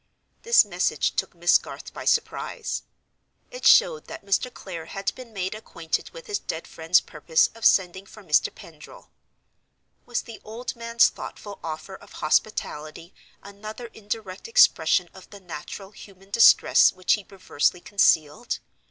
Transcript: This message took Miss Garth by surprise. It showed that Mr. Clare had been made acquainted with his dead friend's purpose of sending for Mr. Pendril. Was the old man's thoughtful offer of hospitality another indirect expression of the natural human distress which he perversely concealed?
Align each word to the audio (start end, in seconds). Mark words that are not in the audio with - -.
This 0.41 0.65
message 0.65 1.11
took 1.15 1.35
Miss 1.35 1.59
Garth 1.59 1.93
by 1.93 2.05
surprise. 2.05 2.81
It 3.51 3.67
showed 3.67 4.05
that 4.07 4.25
Mr. 4.25 4.51
Clare 4.51 4.87
had 4.87 5.13
been 5.13 5.31
made 5.31 5.53
acquainted 5.53 6.09
with 6.09 6.25
his 6.25 6.39
dead 6.39 6.65
friend's 6.67 6.99
purpose 6.99 7.51
of 7.53 7.63
sending 7.63 8.07
for 8.07 8.23
Mr. 8.23 8.49
Pendril. 8.55 9.11
Was 10.07 10.23
the 10.23 10.41
old 10.43 10.75
man's 10.75 11.09
thoughtful 11.09 11.59
offer 11.63 11.93
of 11.93 12.13
hospitality 12.13 13.13
another 13.43 13.91
indirect 13.93 14.47
expression 14.47 15.07
of 15.13 15.29
the 15.29 15.39
natural 15.39 15.91
human 15.91 16.31
distress 16.31 16.91
which 16.91 17.13
he 17.13 17.23
perversely 17.23 17.79
concealed? 17.79 18.57